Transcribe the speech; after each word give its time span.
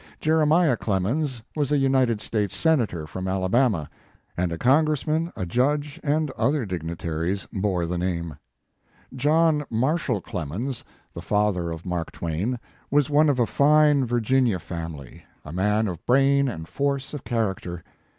Jeremiah 0.19 0.75
Clemens 0.77 1.43
was 1.55 1.71
a 1.71 1.77
United 1.77 2.21
States 2.21 2.55
senator 2.55 3.05
from 3.05 3.27
Alabama, 3.27 3.87
and 4.35 4.51
a 4.51 4.57
congressman, 4.57 5.31
a 5.35 5.45
judge, 5.45 5.99
and 6.03 6.31
other 6.31 6.65
dignitaries 6.65 7.47
bore 7.53 7.85
the 7.85 7.99
name. 7.99 8.35
John 9.15 9.63
Marshall 9.69 10.19
Clemens, 10.21 10.83
the 11.13 11.21
father 11.21 11.69
of 11.69 11.85
Mark 11.85 12.11
Twain, 12.11 12.57
was 12.89 13.11
one 13.11 13.29
of 13.29 13.37
a 13.37 13.45
fine 13.45 14.03
Virginia 14.07 14.57
family, 14.57 15.23
a 15.45 15.53
man 15.53 15.87
of 15.87 16.03
brain 16.07 16.47
and 16.49 16.67
force 16.67 17.13
of 17.13 17.23
char 17.23 17.53
acter. 17.53 17.83